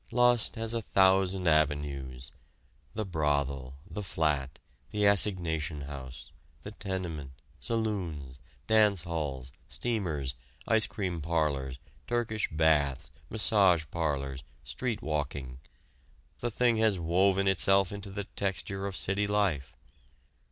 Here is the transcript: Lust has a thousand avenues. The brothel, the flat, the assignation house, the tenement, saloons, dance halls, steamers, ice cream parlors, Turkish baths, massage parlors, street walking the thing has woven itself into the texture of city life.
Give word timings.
Lust 0.11 0.55
has 0.55 0.73
a 0.73 0.81
thousand 0.81 1.47
avenues. 1.47 2.31
The 2.95 3.05
brothel, 3.05 3.75
the 3.87 4.01
flat, 4.01 4.57
the 4.89 5.05
assignation 5.05 5.81
house, 5.81 6.33
the 6.63 6.71
tenement, 6.71 7.33
saloons, 7.59 8.39
dance 8.65 9.03
halls, 9.03 9.51
steamers, 9.67 10.33
ice 10.67 10.87
cream 10.87 11.21
parlors, 11.21 11.77
Turkish 12.07 12.49
baths, 12.49 13.11
massage 13.29 13.85
parlors, 13.91 14.43
street 14.63 15.03
walking 15.03 15.59
the 16.39 16.49
thing 16.49 16.77
has 16.77 16.97
woven 16.97 17.47
itself 17.47 17.91
into 17.91 18.09
the 18.09 18.23
texture 18.23 18.87
of 18.87 18.95
city 18.95 19.27
life. 19.27 19.71